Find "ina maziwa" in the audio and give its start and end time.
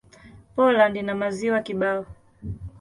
0.97-1.61